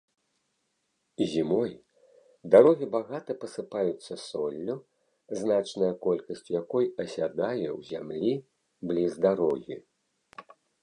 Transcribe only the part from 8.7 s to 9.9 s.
бліз дарогі.